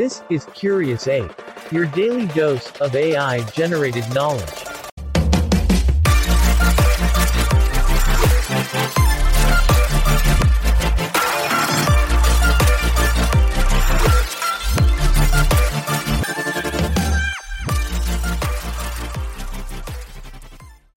This 0.00 0.22
is 0.30 0.46
Curious 0.54 1.06
Ape, 1.08 1.30
your 1.70 1.84
daily 1.84 2.26
dose 2.28 2.72
of 2.80 2.96
AI 2.96 3.42
generated 3.50 4.02
knowledge. 4.14 4.48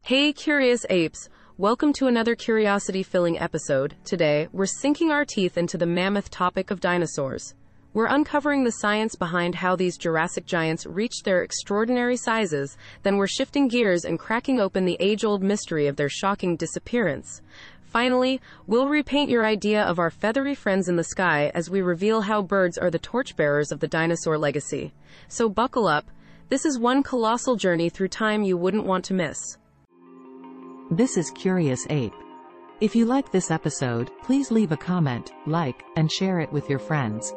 Hey, 0.04 0.32
curious 0.32 0.86
apes. 0.90 1.28
Welcome 1.58 1.92
to 1.92 2.08
another 2.08 2.36
curiosity 2.36 3.04
filling 3.04 3.38
episode. 3.38 3.98
Today, 4.06 4.48
we're 4.54 4.66
sinking 4.66 5.12
our 5.12 5.26
teeth 5.26 5.58
into 5.58 5.78
the 5.78 5.86
mammoth 5.86 6.30
topic 6.30 6.72
of 6.72 6.80
dinosaurs. 6.80 7.54
We're 7.94 8.08
uncovering 8.08 8.64
the 8.64 8.72
science 8.72 9.14
behind 9.14 9.54
how 9.54 9.76
these 9.76 10.00
Jurassic 10.00 10.48
giants 10.48 10.88
reached 10.88 11.26
their 11.26 11.44
extraordinary 11.44 12.18
sizes, 12.18 12.76
then 13.04 13.18
we're 13.18 13.28
shifting 13.28 13.68
gears 13.68 14.04
and 14.04 14.18
cracking 14.18 14.60
open 14.60 14.86
the 14.86 14.98
age 15.00 15.24
old 15.24 15.44
mystery 15.44 15.86
of 15.86 15.96
their 15.96 16.10
shocking 16.10 16.56
disappearance. 16.56 17.44
Finally, 17.84 18.42
we'll 18.66 18.88
repaint 18.88 19.30
your 19.30 19.46
idea 19.46 19.84
of 19.84 20.00
our 20.00 20.10
feathery 20.10 20.56
friends 20.56 20.90
in 20.90 20.96
the 20.96 21.04
sky 21.04 21.52
as 21.54 21.70
we 21.70 21.84
reveal 21.84 22.22
how 22.22 22.42
birds 22.42 22.80
are 22.80 22.90
the 22.90 22.98
torchbearers 22.98 23.72
of 23.72 23.80
the 23.80 23.88
dinosaur 23.88 24.40
legacy. 24.40 24.92
So 25.28 25.48
buckle 25.48 25.86
up. 25.86 26.10
This 26.50 26.66
is 26.66 26.80
one 26.80 27.04
colossal 27.04 27.56
journey 27.56 27.90
through 27.90 28.08
time 28.08 28.42
you 28.42 28.58
wouldn't 28.58 28.88
want 28.88 29.06
to 29.06 29.14
miss. 29.14 29.60
This 30.90 31.16
is 31.16 31.30
Curious 31.30 31.86
Ape. 31.92 32.16
If 32.82 32.96
you 32.96 33.06
like 33.06 33.32
this 33.32 33.52
episode, 33.52 34.10
please 34.24 34.50
leave 34.50 34.72
a 34.72 34.78
comment, 34.78 35.32
like, 35.46 35.84
and 35.96 36.12
share 36.12 36.40
it 36.40 36.52
with 36.52 36.68
your 36.72 36.80
friends. 36.80 37.32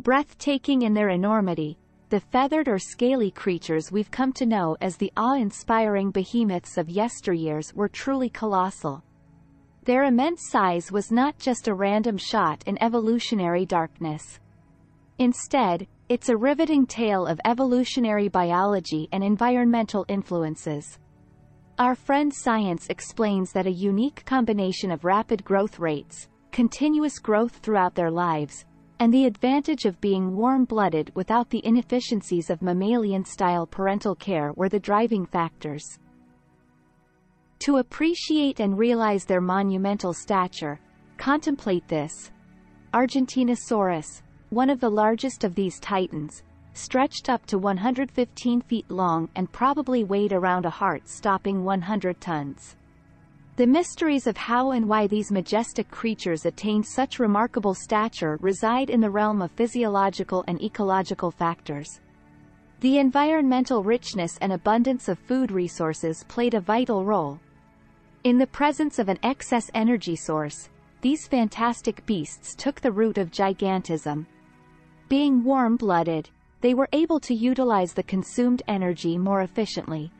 Breathtaking 0.00 0.82
in 0.82 0.94
their 0.94 1.08
enormity, 1.08 1.76
the 2.08 2.20
feathered 2.20 2.68
or 2.68 2.78
scaly 2.78 3.32
creatures 3.32 3.90
we've 3.90 4.10
come 4.12 4.32
to 4.34 4.46
know 4.46 4.76
as 4.80 4.96
the 4.96 5.12
awe-inspiring 5.16 6.12
behemoths 6.12 6.78
of 6.78 6.86
yesteryears 6.86 7.74
were 7.74 7.88
truly 7.88 8.30
colossal. 8.30 9.02
Their 9.82 10.04
immense 10.04 10.50
size 10.50 10.92
was 10.92 11.10
not 11.10 11.36
just 11.38 11.66
a 11.66 11.74
random 11.74 12.16
shot 12.16 12.62
in 12.66 12.80
evolutionary 12.80 13.66
darkness. 13.66 14.38
Instead, 15.18 15.88
it's 16.08 16.28
a 16.28 16.36
riveting 16.36 16.86
tale 16.86 17.26
of 17.26 17.40
evolutionary 17.44 18.28
biology 18.28 19.08
and 19.10 19.24
environmental 19.24 20.06
influences. 20.08 21.00
Our 21.80 21.96
friend 21.96 22.32
science 22.32 22.86
explains 22.88 23.52
that 23.52 23.66
a 23.66 23.72
unique 23.72 24.24
combination 24.24 24.92
of 24.92 25.04
rapid 25.04 25.44
growth 25.44 25.80
rates, 25.80 26.28
continuous 26.52 27.18
growth 27.18 27.56
throughout 27.56 27.96
their 27.96 28.12
lives, 28.12 28.64
and 29.00 29.12
the 29.14 29.26
advantage 29.26 29.84
of 29.84 30.00
being 30.00 30.34
warm-blooded 30.34 31.12
without 31.14 31.48
the 31.50 31.64
inefficiencies 31.64 32.50
of 32.50 32.62
mammalian-style 32.62 33.66
parental 33.66 34.14
care 34.14 34.52
were 34.54 34.68
the 34.68 34.80
driving 34.80 35.24
factors. 35.24 35.98
To 37.60 37.76
appreciate 37.76 38.60
and 38.60 38.78
realize 38.78 39.24
their 39.24 39.40
monumental 39.40 40.12
stature, 40.12 40.80
contemplate 41.16 41.86
this. 41.88 42.30
Argentinosaurus, 42.92 44.22
one 44.50 44.70
of 44.70 44.80
the 44.80 44.90
largest 44.90 45.44
of 45.44 45.54
these 45.54 45.78
titans, 45.78 46.42
stretched 46.72 47.28
up 47.28 47.44
to 47.46 47.58
115 47.58 48.60
feet 48.62 48.90
long 48.90 49.28
and 49.34 49.50
probably 49.52 50.04
weighed 50.04 50.32
around 50.32 50.64
a 50.64 50.70
heart-stopping 50.70 51.64
100 51.64 52.20
tons. 52.20 52.76
The 53.58 53.66
mysteries 53.66 54.28
of 54.28 54.36
how 54.36 54.70
and 54.70 54.88
why 54.88 55.08
these 55.08 55.32
majestic 55.32 55.90
creatures 55.90 56.46
attained 56.46 56.86
such 56.86 57.18
remarkable 57.18 57.74
stature 57.74 58.38
reside 58.40 58.88
in 58.88 59.00
the 59.00 59.10
realm 59.10 59.42
of 59.42 59.50
physiological 59.50 60.44
and 60.46 60.62
ecological 60.62 61.32
factors. 61.32 62.00
The 62.78 62.98
environmental 62.98 63.82
richness 63.82 64.38
and 64.40 64.52
abundance 64.52 65.08
of 65.08 65.18
food 65.18 65.50
resources 65.50 66.24
played 66.28 66.54
a 66.54 66.60
vital 66.60 67.04
role. 67.04 67.40
In 68.22 68.38
the 68.38 68.46
presence 68.46 69.00
of 69.00 69.08
an 69.08 69.18
excess 69.24 69.72
energy 69.74 70.14
source, 70.14 70.68
these 71.00 71.26
fantastic 71.26 72.06
beasts 72.06 72.54
took 72.54 72.80
the 72.80 72.92
root 72.92 73.18
of 73.18 73.32
gigantism. 73.32 74.24
Being 75.08 75.42
warm-blooded, 75.42 76.30
they 76.60 76.74
were 76.74 76.88
able 76.92 77.18
to 77.18 77.34
utilize 77.34 77.92
the 77.92 78.04
consumed 78.04 78.62
energy 78.68 79.18
more 79.18 79.42
efficiently. 79.42 80.12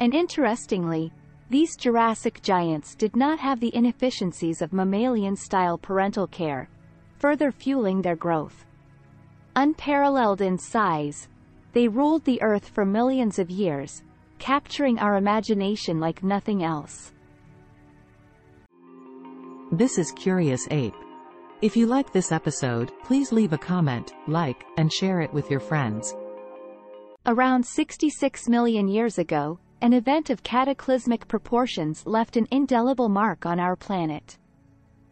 And 0.00 0.12
interestingly, 0.16 1.12
these 1.48 1.76
Jurassic 1.76 2.42
giants 2.42 2.94
did 2.94 3.14
not 3.14 3.38
have 3.38 3.60
the 3.60 3.74
inefficiencies 3.74 4.62
of 4.62 4.72
mammalian-style 4.72 5.78
parental 5.78 6.26
care, 6.26 6.68
further 7.18 7.52
fueling 7.52 8.02
their 8.02 8.16
growth. 8.16 8.64
Unparalleled 9.54 10.40
in 10.40 10.58
size, 10.58 11.28
they 11.72 11.86
ruled 11.86 12.24
the 12.24 12.42
Earth 12.42 12.68
for 12.68 12.84
millions 12.84 13.38
of 13.38 13.48
years, 13.48 14.02
capturing 14.38 14.98
our 14.98 15.16
imagination 15.16 16.00
like 16.00 16.22
nothing 16.22 16.64
else. 16.64 17.12
This 19.72 19.98
is 19.98 20.12
Curious 20.12 20.66
Ape. 20.70 20.94
If 21.62 21.76
you 21.76 21.86
like 21.86 22.12
this 22.12 22.32
episode, 22.32 22.92
please 23.04 23.32
leave 23.32 23.52
a 23.52 23.58
comment, 23.58 24.14
like, 24.26 24.64
and 24.76 24.92
share 24.92 25.20
it 25.20 25.32
with 25.32 25.50
your 25.50 25.60
friends. 25.60 26.14
Around 27.24 27.64
66 27.64 28.48
million 28.48 28.88
years 28.88 29.18
ago, 29.18 29.58
an 29.82 29.92
event 29.92 30.30
of 30.30 30.42
cataclysmic 30.42 31.28
proportions 31.28 32.06
left 32.06 32.36
an 32.36 32.46
indelible 32.50 33.08
mark 33.08 33.44
on 33.44 33.60
our 33.60 33.76
planet. 33.76 34.38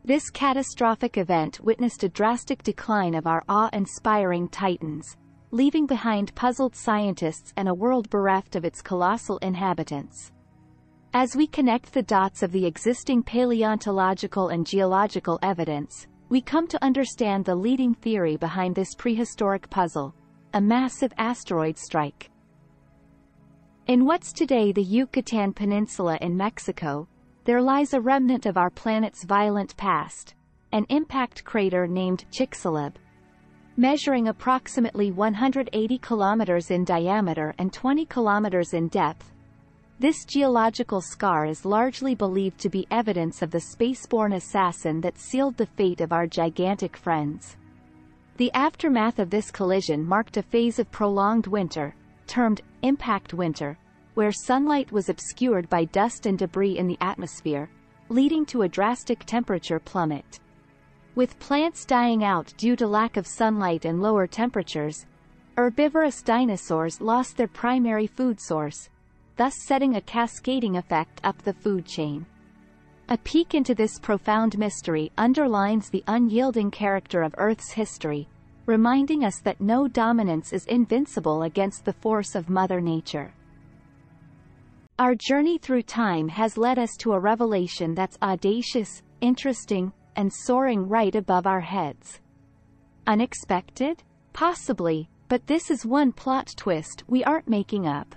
This 0.05 0.31
catastrophic 0.31 1.19
event 1.19 1.61
witnessed 1.61 2.03
a 2.03 2.09
drastic 2.09 2.63
decline 2.63 3.15
of 3.15 3.27
our 3.27 3.43
awe-inspiring 3.49 4.49
titans, 4.49 5.17
leaving 5.51 5.87
behind 5.87 6.35
puzzled 6.35 6.75
scientists 6.75 7.53
and 7.57 7.69
a 7.69 7.75
world 7.75 8.09
bereft 8.11 8.57
of 8.57 8.65
its 8.65 8.83
colossal 8.83 9.39
inhabitants. 9.39 10.33
As 11.13 11.37
we 11.37 11.47
connect 11.47 11.93
the 11.93 12.03
dots 12.03 12.43
of 12.43 12.51
the 12.51 12.67
existing 12.67 13.23
paleontological 13.23 14.49
and 14.49 14.67
geological 14.67 15.39
evidence, 15.43 16.07
we 16.29 16.41
come 16.41 16.67
to 16.69 16.83
understand 16.83 17.45
the 17.45 17.55
leading 17.55 17.95
theory 17.95 18.37
behind 18.37 18.75
this 18.75 18.95
prehistoric 18.95 19.71
puzzle, 19.71 20.15
a 20.55 20.61
massive 20.61 21.13
asteroid 21.19 21.79
strike. 21.79 22.31
In 23.87 24.07
what's 24.07 24.33
today 24.33 24.73
the 24.73 24.83
Yucatan 24.83 25.53
Peninsula 25.53 26.17
in 26.23 26.39
Mexico, 26.39 27.07
there 27.45 27.61
lies 27.61 27.93
a 27.93 28.01
remnant 28.01 28.47
of 28.47 28.57
our 28.57 28.71
planet's 28.71 29.25
violent 29.25 29.77
past, 29.77 30.35
an 30.73 30.87
impact 30.89 31.45
crater 31.45 31.87
named 31.87 32.25
Chicxulub. 32.33 32.95
Measuring 33.77 34.29
approximately 34.29 35.11
180 35.11 35.99
kilometers 35.99 36.71
in 36.71 36.87
diameter 36.87 37.55
and 37.59 37.75
20 37.75 38.07
kilometers 38.07 38.73
in 38.73 38.89
depth, 38.89 39.35
this 39.99 40.25
geological 40.25 41.03
scar 41.03 41.45
is 41.45 41.67
largely 41.67 42.15
believed 42.15 42.59
to 42.61 42.71
be 42.71 42.87
evidence 42.91 43.43
of 43.43 43.51
the 43.51 43.59
spaceborne 43.59 44.35
assassin 44.35 45.03
that 45.03 45.19
sealed 45.19 45.59
the 45.59 45.67
fate 45.67 46.01
of 46.01 46.11
our 46.11 46.27
gigantic 46.27 46.97
friends. 46.97 47.59
The 48.39 48.51
aftermath 48.53 49.19
of 49.19 49.29
this 49.29 49.51
collision 49.51 50.07
marked 50.07 50.39
a 50.39 50.43
phase 50.43 50.79
of 50.79 50.91
prolonged 50.91 51.47
winter, 51.47 51.95
termed 52.27 52.61
impact 52.83 53.35
winter, 53.35 53.79
where 54.15 54.33
sunlight 54.33 54.93
was 54.93 55.09
obscured 55.09 55.69
by 55.69 55.85
dust 55.87 56.27
and 56.27 56.39
debris 56.39 56.79
in 56.79 56.87
the 56.87 56.99
atmosphere, 57.01 57.69
leading 58.09 58.47
to 58.47 58.63
a 58.63 58.69
drastic 58.69 59.25
temperature 59.25 59.79
plummet. 59.79 60.41
With 61.15 61.39
plants 61.39 61.85
dying 61.85 62.25
out 62.25 62.53
due 62.57 62.77
to 62.77 62.87
lack 62.87 63.17
of 63.17 63.27
sunlight 63.27 63.85
and 63.85 64.03
lower 64.03 64.27
temperatures, 64.27 65.07
herbivorous 65.57 66.23
dinosaurs 66.23 67.01
lost 67.01 67.37
their 67.37 67.49
primary 67.49 68.07
food 68.07 68.41
source, 68.41 68.89
thus 69.37 69.55
setting 69.67 69.97
a 69.97 70.01
cascading 70.01 70.77
effect 70.77 71.21
up 71.25 71.39
the 71.43 71.53
food 71.53 71.87
chain. 71.87 72.27
A 73.09 73.19
peek 73.19 73.55
into 73.55 73.75
this 73.75 73.99
profound 73.99 74.59
mystery 74.59 75.13
underlines 75.19 75.91
the 75.91 76.03
unyielding 76.07 76.71
character 76.71 77.23
of 77.23 77.35
Earth's 77.37 77.73
history, 77.73 78.29
reminding 78.67 79.25
us 79.25 79.41
that 79.41 79.61
no 79.61 79.87
dominance 79.87 80.53
is 80.53 80.65
invincible 80.67 81.43
against 81.43 81.85
the 81.85 81.93
force 81.93 82.35
of 82.35 82.49
Mother 82.49 82.81
Nature. 82.81 83.35
Our 84.99 85.15
journey 85.15 85.59
through 85.59 85.83
time 85.83 86.29
has 86.29 86.57
led 86.57 86.79
us 86.79 86.97
to 86.99 87.13
a 87.13 87.19
revelation 87.19 87.95
that's 87.95 88.19
audacious, 88.23 89.03
interesting, 89.21 89.93
and 90.17 90.33
soaring 90.33 90.89
right 90.89 91.15
above 91.15 91.47
our 91.47 91.61
heads. 91.61 92.21
Unexpected? 93.07 94.03
Possibly, 94.33 95.09
but 95.29 95.47
this 95.47 95.71
is 95.71 95.85
one 95.85 96.13
plot 96.13 96.55
twist 96.57 97.05
we 97.09 97.25
aren't 97.25 97.49
making 97.49 97.87
up. 97.87 98.15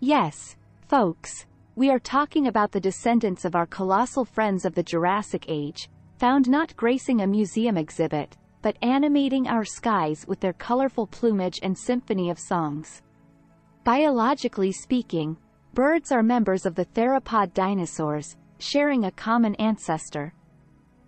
Yes, 0.00 0.56
folks, 0.88 1.46
we 1.76 1.90
are 1.90 1.98
talking 1.98 2.48
about 2.48 2.72
the 2.72 2.80
descendants 2.80 3.44
of 3.44 3.54
our 3.54 3.66
colossal 3.66 4.24
friends 4.24 4.64
of 4.64 4.74
the 4.74 4.82
Jurassic 4.82 5.44
Age, 5.48 5.88
found 6.18 6.48
not 6.48 6.76
gracing 6.76 7.20
a 7.20 7.26
museum 7.26 7.76
exhibit, 7.76 8.36
but 8.62 8.76
animating 8.80 9.48
our 9.48 9.64
skies 9.64 10.24
with 10.26 10.40
their 10.40 10.52
colorful 10.52 11.06
plumage 11.06 11.60
and 11.62 11.76
symphony 11.76 12.30
of 12.30 12.38
songs. 12.38 13.02
Biologically 13.84 14.72
speaking, 14.72 15.36
birds 15.74 16.12
are 16.12 16.22
members 16.22 16.64
of 16.64 16.74
the 16.76 16.84
theropod 16.84 17.52
dinosaurs, 17.52 18.36
sharing 18.58 19.04
a 19.04 19.10
common 19.10 19.56
ancestor. 19.56 20.32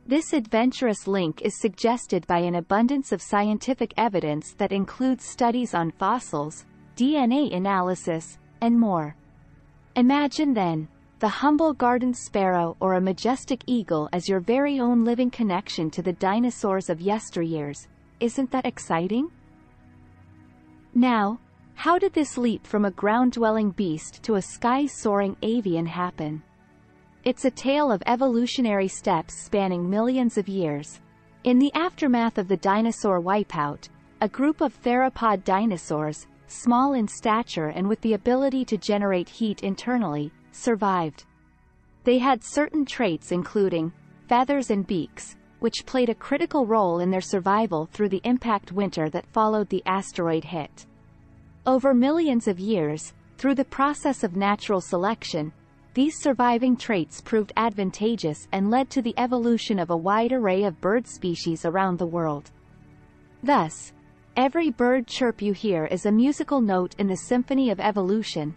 This 0.06 0.32
adventurous 0.32 1.06
link 1.06 1.40
is 1.42 1.60
suggested 1.60 2.26
by 2.26 2.40
an 2.40 2.56
abundance 2.56 3.12
of 3.12 3.22
scientific 3.22 3.94
evidence 3.96 4.52
that 4.58 4.72
includes 4.72 5.24
studies 5.24 5.72
on 5.72 5.92
fossils, 5.92 6.66
DNA 6.96 7.54
analysis, 7.54 8.38
and 8.60 8.78
more. 8.78 9.16
Imagine 9.96 10.52
then, 10.52 10.88
the 11.24 11.40
humble 11.40 11.72
garden 11.72 12.12
sparrow 12.12 12.76
or 12.80 12.92
a 12.92 13.00
majestic 13.00 13.62
eagle 13.66 14.10
as 14.12 14.28
your 14.28 14.40
very 14.40 14.78
own 14.78 15.06
living 15.06 15.30
connection 15.30 15.88
to 15.90 16.02
the 16.02 16.12
dinosaurs 16.12 16.90
of 16.90 16.98
yesteryears. 16.98 17.86
Isn't 18.20 18.50
that 18.50 18.66
exciting? 18.66 19.30
Now, 20.94 21.40
how 21.76 21.98
did 21.98 22.12
this 22.12 22.36
leap 22.36 22.66
from 22.66 22.84
a 22.84 22.90
ground-dwelling 22.90 23.70
beast 23.70 24.22
to 24.24 24.34
a 24.34 24.42
sky-soaring 24.42 25.34
avian 25.40 25.86
happen? 25.86 26.42
It's 27.24 27.46
a 27.46 27.50
tale 27.50 27.90
of 27.90 28.02
evolutionary 28.04 28.88
steps 28.88 29.32
spanning 29.32 29.88
millions 29.88 30.36
of 30.36 30.46
years. 30.46 31.00
In 31.44 31.58
the 31.58 31.72
aftermath 31.72 32.36
of 32.36 32.48
the 32.48 32.58
dinosaur 32.58 33.22
wipeout, 33.22 33.88
a 34.20 34.28
group 34.28 34.60
of 34.60 34.78
theropod 34.82 35.42
dinosaurs, 35.44 36.26
small 36.48 36.92
in 36.92 37.08
stature 37.08 37.68
and 37.68 37.88
with 37.88 38.02
the 38.02 38.12
ability 38.12 38.66
to 38.66 38.76
generate 38.76 39.30
heat 39.30 39.62
internally, 39.62 40.30
survived. 40.54 41.24
They 42.04 42.18
had 42.18 42.44
certain 42.44 42.84
traits 42.84 43.32
including 43.32 43.92
feathers 44.28 44.70
and 44.70 44.86
beaks, 44.86 45.36
which 45.60 45.86
played 45.86 46.08
a 46.10 46.14
critical 46.14 46.66
role 46.66 47.00
in 47.00 47.10
their 47.10 47.20
survival 47.20 47.86
through 47.86 48.10
the 48.10 48.20
impact 48.24 48.72
winter 48.72 49.08
that 49.10 49.32
followed 49.32 49.68
the 49.68 49.82
asteroid 49.86 50.44
hit. 50.44 50.86
Over 51.66 51.94
millions 51.94 52.46
of 52.46 52.60
years, 52.60 53.14
through 53.38 53.54
the 53.54 53.64
process 53.64 54.22
of 54.22 54.36
natural 54.36 54.80
selection, 54.80 55.52
these 55.94 56.20
surviving 56.20 56.76
traits 56.76 57.20
proved 57.20 57.52
advantageous 57.56 58.48
and 58.52 58.70
led 58.70 58.90
to 58.90 59.00
the 59.00 59.14
evolution 59.16 59.78
of 59.78 59.90
a 59.90 59.96
wide 59.96 60.32
array 60.32 60.64
of 60.64 60.80
bird 60.80 61.06
species 61.06 61.64
around 61.64 61.98
the 61.98 62.06
world. 62.06 62.50
Thus, 63.42 63.92
every 64.36 64.70
bird 64.70 65.06
chirp 65.06 65.40
you 65.40 65.52
hear 65.52 65.86
is 65.86 66.04
a 66.04 66.12
musical 66.12 66.60
note 66.60 66.94
in 66.98 67.06
the 67.06 67.16
symphony 67.16 67.70
of 67.70 67.78
evolution, 67.78 68.54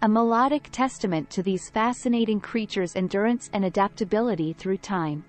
a 0.00 0.08
melodic 0.08 0.68
testament 0.70 1.28
to 1.28 1.42
these 1.42 1.70
fascinating 1.70 2.38
creatures' 2.38 2.94
endurance 2.94 3.50
and 3.52 3.64
adaptability 3.64 4.52
through 4.52 4.76
time. 4.76 5.24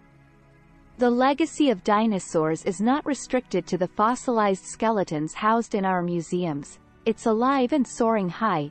The 0.99 1.09
legacy 1.09 1.71
of 1.71 1.83
dinosaurs 1.83 2.63
is 2.65 2.79
not 2.79 3.03
restricted 3.03 3.65
to 3.65 3.79
the 3.79 3.87
fossilized 3.87 4.65
skeletons 4.65 5.33
housed 5.33 5.73
in 5.73 5.85
our 5.85 6.03
museums, 6.03 6.77
it's 7.05 7.25
alive 7.25 7.73
and 7.73 7.87
soaring 7.87 8.29
high, 8.29 8.69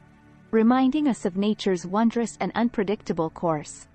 reminding 0.53 1.09
us 1.09 1.25
of 1.25 1.37
nature's 1.37 1.85
wondrous 1.85 2.37
and 2.39 2.53
unpredictable 2.55 3.31
course. 3.31 3.89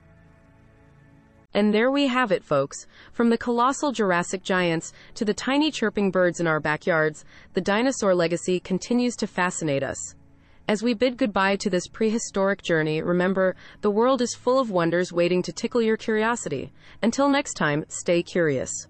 And 1.53 1.73
there 1.73 1.91
we 1.91 2.07
have 2.07 2.33
it, 2.33 2.44
folks. 2.44 2.85
From 3.13 3.29
the 3.29 3.38
colossal 3.38 3.94
Jurassic 3.94 4.44
giants 4.44 4.91
to 5.13 5.23
the 5.23 5.33
tiny 5.33 5.71
chirping 5.71 6.11
birds 6.11 6.41
in 6.41 6.47
our 6.47 6.59
backyards, 6.59 7.23
the 7.53 7.61
dinosaur 7.61 8.13
legacy 8.13 8.59
continues 8.59 9.15
to 9.17 9.27
fascinate 9.27 9.83
us. 9.83 10.15
As 10.65 10.81
we 10.81 10.94
bid 10.94 11.18
goodbye 11.18 11.57
to 11.57 11.69
this 11.69 11.88
prehistoric 11.88 12.62
journey, 12.62 13.01
remember, 13.01 13.57
the 13.81 13.92
world 13.92 14.21
is 14.21 14.33
full 14.33 14.60
of 14.60 14.71
wonders 14.71 15.12
waiting 15.12 15.42
to 15.44 15.51
tickle 15.51 15.81
your 15.81 15.98
curiosity. 15.98 16.71
Until 17.01 17.27
next 17.27 17.56
time, 17.56 17.83
stay 17.89 18.24
curious. 18.24 18.88